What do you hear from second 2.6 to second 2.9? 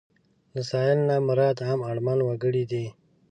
دي.